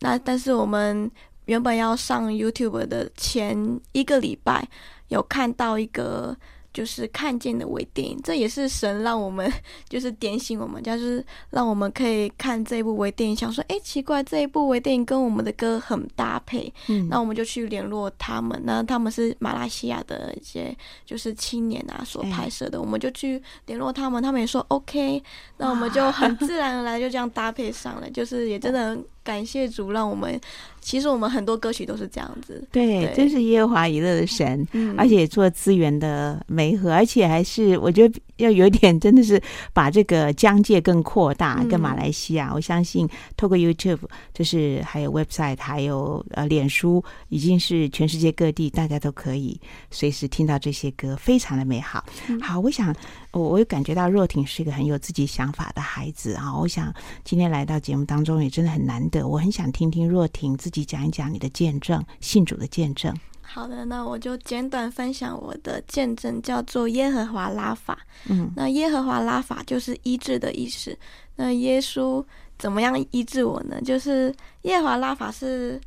[0.00, 1.10] 那但是我们
[1.46, 4.68] 原本要上 YouTube 的前一个礼拜，
[5.08, 6.36] 有看到一个。
[6.74, 9.50] 就是看见的微电影，这也是神让我们
[9.88, 25.22] 就是点醒我们，就是让我们可以看这一部微电影，想说，哎，奇怪，这一部微电影跟我们的歌很搭配，嗯，那我们就去联络他们，那他们是马来西亚的一些就是青年啊所拍摄的，哎，我们就去联络他们，他们也说 OK，
[25.58, 29.04] 那我们就很自然而然就这样搭配上了，就是也真的很。
[29.24, 30.38] 感谢主，让我们
[30.82, 32.62] 其实我们很多歌曲都是这样子。
[32.70, 42.50] 对，真是耶和华娱乐的神，嗯、而且做资源的媒合，而且还是我觉得要有点真的是把这个疆界更扩大，跟马来西亚。
[42.50, 44.00] 嗯、我相信透过 YouTube，
[44.34, 49.58] 就是还有 website，还有呃脸书，已经是全世界各地大家都可以
[49.90, 52.04] 随时听到这些歌，非常的美好。
[52.28, 52.94] 嗯、好，我想
[53.34, 56.56] 我我也感觉到若婷是一个很有自己想法的孩子啊。
[56.56, 59.26] 我想今天来到节目当中也真的很难得。
[59.26, 63.12] 我很想听听若婷自己讲一讲你的见证，信主的见证。
[63.42, 67.98] 好的，那我就简短分享我的见证，叫做耶和华拉法。
[68.26, 70.96] 嗯，那耶和华拉法就是医治的意思。
[71.36, 72.24] 那耶稣
[72.56, 73.80] 怎么样医治我呢？
[73.82, 74.32] 就是
[74.62, 75.80] 耶和华拉法是，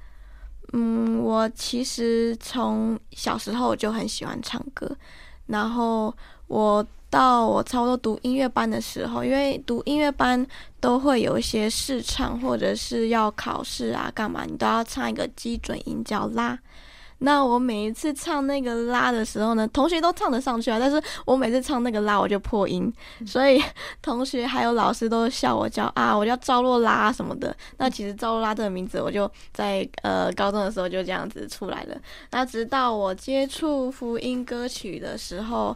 [0.73, 4.93] 嗯，我其实从小时候就很喜欢唱歌，
[5.45, 6.13] 然后
[6.47, 6.85] 我。
[7.09, 10.45] 到我差不多读音乐班的时候，因为读音乐班
[10.79, 16.57] 都会有一些试唱，或者是要考试啊，干嘛你都要唱一个基准音叫拉。
[17.19, 22.93] 那我每一次唱那个拉的时候呢，同学都唱得上去啊，但是我每次唱那个拉我就破音，
[23.25, 23.59] 所以
[24.03, 27.55] 同学还有老师都笑我叫啊，我叫赵若拉什么的。
[27.77, 31.97] 那其实赵若拉这个名字，我就在呃高中的时候就这样子出来了。
[32.29, 35.75] 那直到我接触福音歌曲的时候，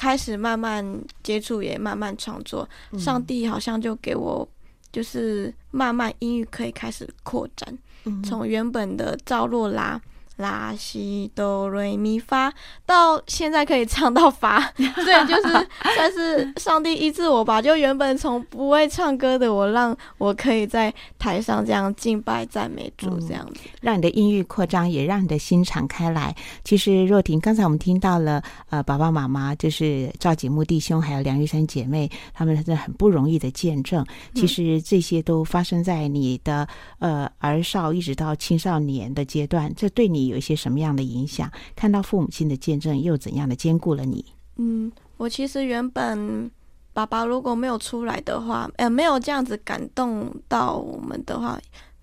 [0.00, 0.82] 开始慢慢
[1.22, 2.66] 接触，也慢慢创作，
[2.98, 4.48] 上帝好像就给我
[4.90, 7.78] 就是慢慢音域可以开始扩展，
[8.24, 10.00] 从原本的赵若拉。
[10.40, 12.52] 拉西哆瑞咪发，
[12.86, 17.60] 到现在可以唱到发， 对，就是算是上帝医治我吧。
[17.60, 26.34] 就原本从不会唱歌的我，让我可以在台上这样敬拜赞美主，这样子、嗯，让你的音域扩张，也让你的心敞开来。
[26.64, 34.04] 其实若婷，刚才我们听到了，呃，爸爸妈妈就是赵景木弟兄，还有梁玉山姐妹，他们真的很不容易的见证。
[34.34, 36.66] 其实这些都发生在你的
[36.98, 40.29] 呃儿少一直到青少年的阶段，这对你。
[40.30, 41.50] 有一些什么样的影响？
[41.76, 44.24] 看到父母亲的见证，又怎样的兼顾了你？
[44.56, 46.50] 嗯，我其实原本
[46.92, 51.60] 爸爸如果没有出来的话，呃，没有这样子感动到我们的话，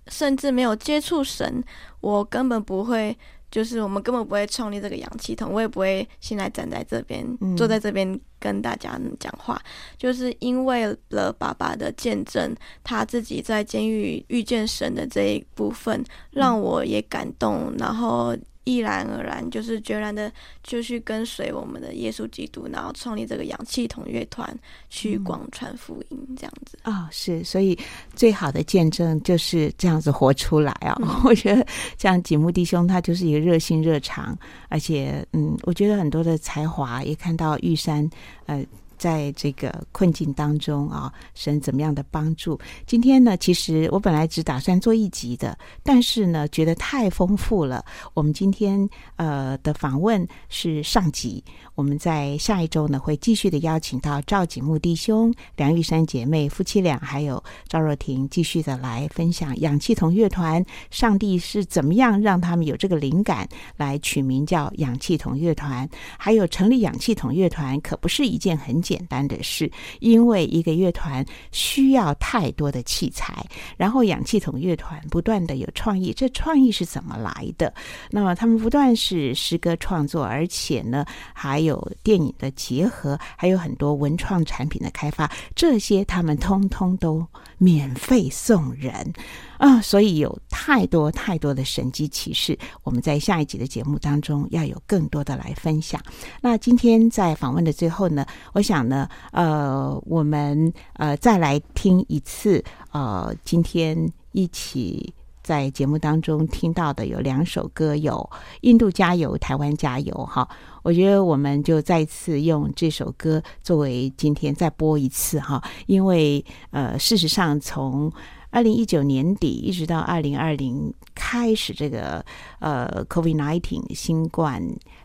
[0.08, 1.64] 甚至没有接触神，
[2.02, 3.18] 我根本不会。
[3.50, 9.62] 就是我们根本不会创立这个氧气筒，我也不会现在站在这边，嗯、坐在这边跟大家讲话。
[9.98, 18.36] 就是因为了爸爸的见证，他自己在监狱遇见神的这一部分，让我也感动，然后。
[18.68, 20.30] 毅然而然，就是决然的，
[20.62, 24.54] 就去跟随我们的耶稣基督，然后创立这个氧气筒乐团，
[24.90, 27.80] 去广传福音，这样子啊、嗯哦，是，所以
[28.14, 31.00] 最好的见证就是这样子活出来啊、哦！
[31.02, 31.66] 嗯、 我觉得
[31.98, 34.38] 像景木弟兄，他就是一个热心热肠，
[34.68, 38.08] 而且嗯，我觉得很多的才华，也看到玉山
[38.48, 38.66] 呃。
[38.98, 42.60] 在这个困境当中啊，神怎么样的帮助？
[42.86, 47.84] 今天呢，其实我本来只打算做一集的，但是呢，觉得太丰富了。
[48.14, 51.44] 我们今天呃的访问是上集，
[51.76, 60.64] 我们在下一周呢会继续的邀请到赵景木弟兄、梁玉山姐妹夫妻俩，还有赵若婷，继续的来分享氧气筒乐团。
[60.90, 65.88] 上帝是怎么样让他们有这个灵感来取名叫氧气筒乐团？
[66.18, 69.70] 还有成立氧气筒乐团可不是一件很简单的事，
[70.00, 77.74] 因为一个乐团需要太多的器材，然后氧气筒乐团不断的有创意，这创意是怎么来的？
[78.10, 87.28] 那么他们不断是诗歌创作，而且呢还有电影的结合，还有很多文创产品的开发，这些他们通通都
[87.58, 89.12] 免费送人。
[89.58, 96.00] 啊，所以有太多太多的神迹奇事，我们在下一集的节目当中要有更多的来分享。
[96.42, 103.98] 那今天在访问的最后呢，我想呢，呃，我们呃再来听一次，呃，今天
[104.32, 108.14] 一起在节目当中听到的有两首歌，有
[108.62, 110.48] 《印度加油》、《台湾加油》哈。
[110.84, 118.12] 我觉得我们就再次用这首歌作为今天再播一次哈，因为呃，事实上从
[118.58, 122.26] 二零一九年底一直到二零二零开始，这个
[122.58, 124.60] 呃，COVID-NINETEEN 新冠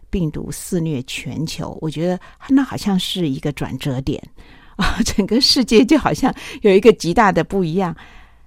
[0.09, 4.19] 病毒肆虐全球，我觉得那好像是一个转折点
[4.77, 7.95] 啊，整个世界就好像有一个极大的不一样。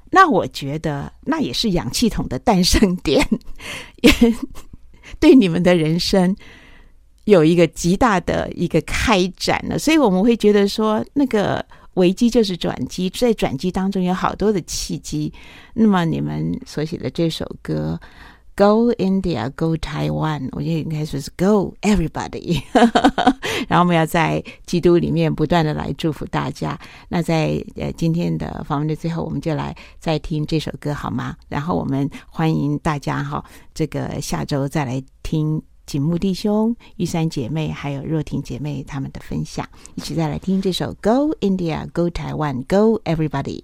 [0.09, 3.23] 那我觉得那也是氧气筒的诞生点，
[4.01, 4.11] 也
[5.19, 6.35] 对你们的人生
[7.25, 9.77] 有一个极大的一个开展了。
[9.77, 11.63] 所以我们会觉得说那个。
[11.95, 15.33] 危机就是转机，在转机当中有好多的契机。
[15.73, 17.99] 那么你们所写的这首歌
[18.57, 22.61] 《Go India, Go Taiwan》，我觉得应该说是 Go Everybody。
[23.67, 26.79] 然后我们要在基督里面不断的来祝福大家。
[27.09, 31.35] 那在呃今天的访问的最后，我们就来再听这首歌好吗？
[31.49, 33.43] 然后我们欢迎大家哈，
[33.73, 35.61] 这个下周再来听。
[35.85, 43.61] 景木弟兄、玉山姐妹，还有若婷姐妹他们的分享，一起再来听这首《Go India, Go Taiwan, Go Everybody》。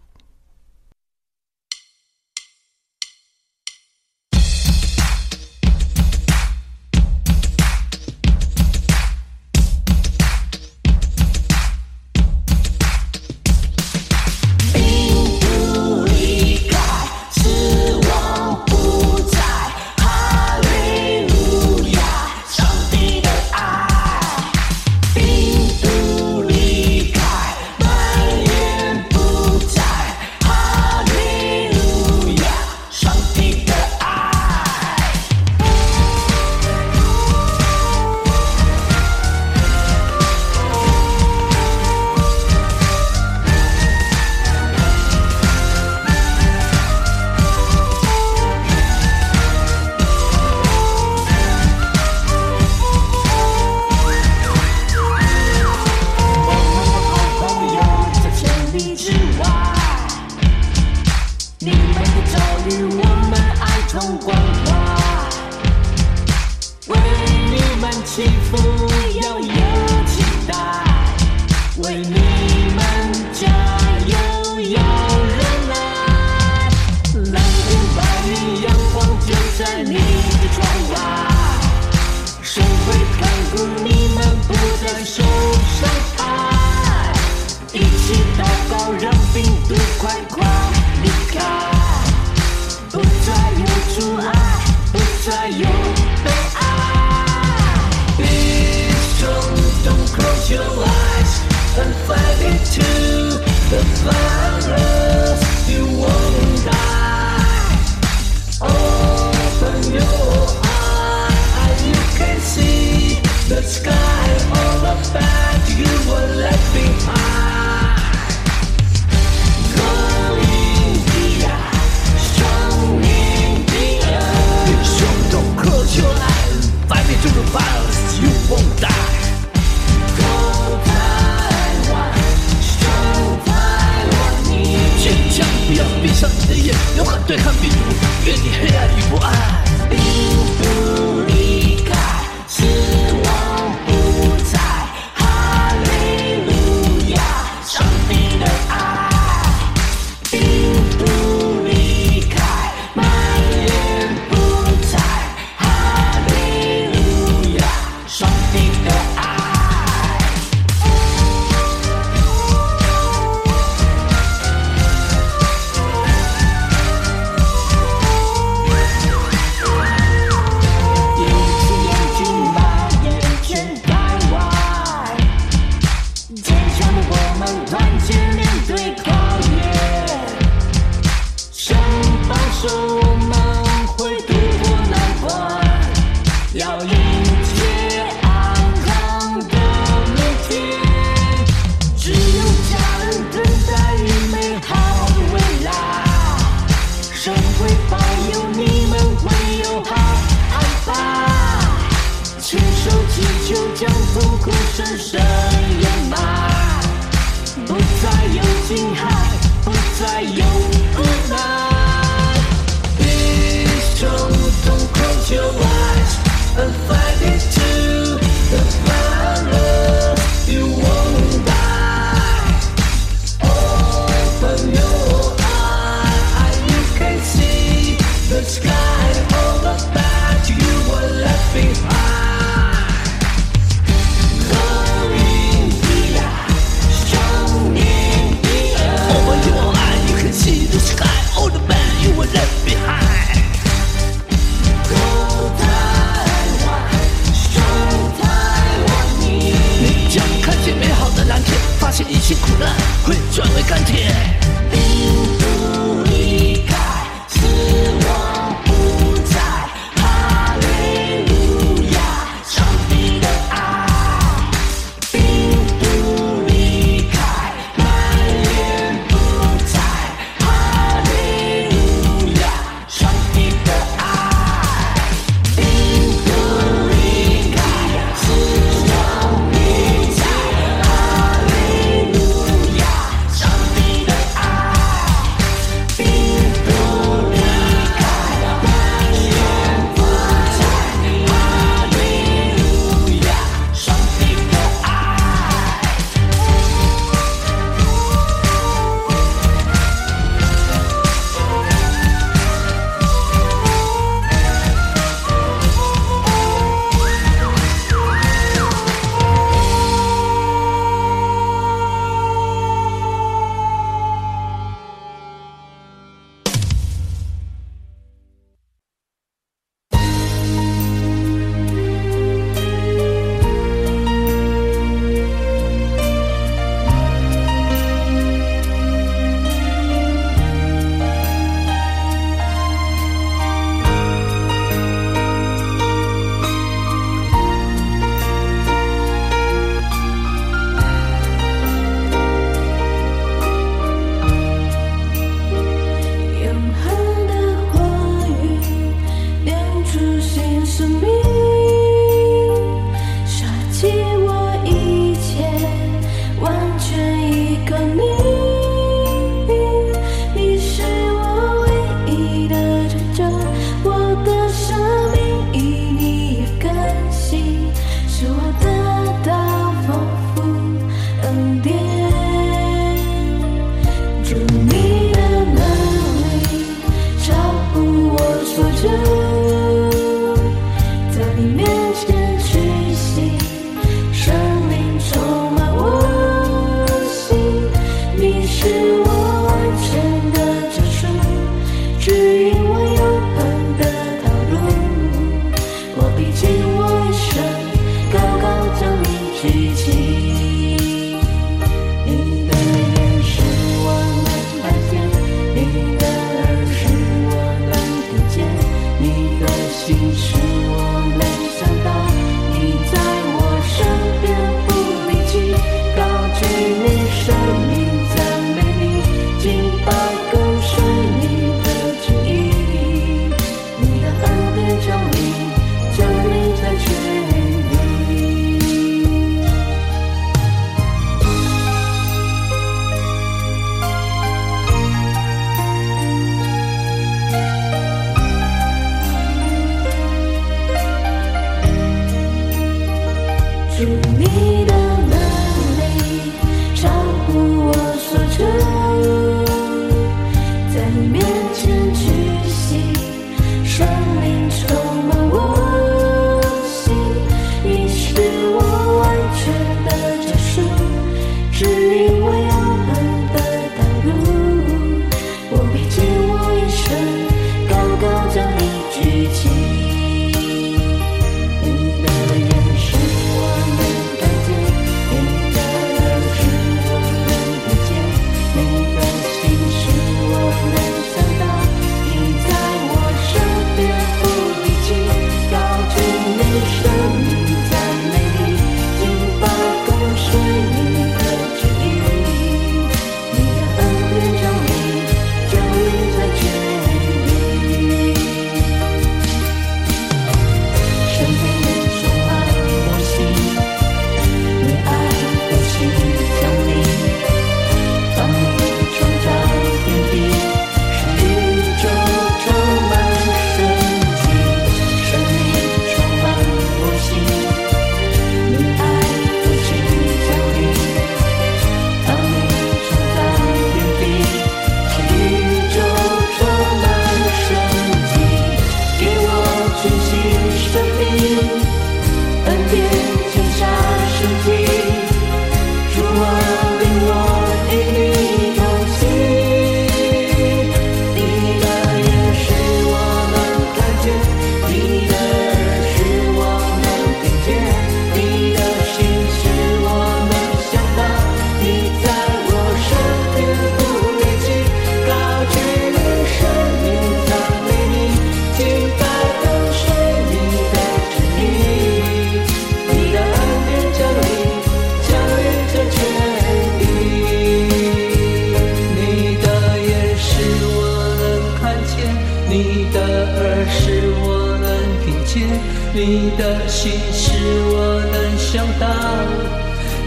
[575.94, 577.34] 你的心事
[577.68, 578.88] 我能想到，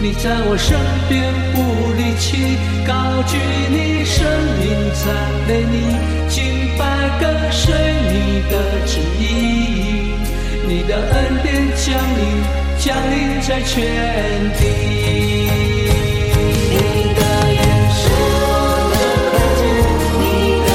[0.01, 0.75] 你在我身
[1.07, 2.57] 边不离弃，
[2.87, 3.37] 高举
[3.69, 4.25] 你生
[4.59, 4.65] 命
[4.95, 5.05] 赞
[5.47, 5.95] 美你，
[6.27, 6.83] 敬拜
[7.21, 7.71] 跟随
[8.11, 8.53] 你的
[8.87, 9.23] 旨意，
[10.67, 12.19] 你的恩典降临
[12.79, 13.75] 降临在全
[14.57, 14.61] 地。
[16.67, 17.21] 你的
[17.53, 17.61] 眼
[17.93, 18.01] 神，
[18.49, 18.91] 我
[19.31, 19.63] 看见，
[20.19, 20.23] 你
[20.65, 20.67] 的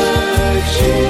[0.70, 1.09] 而。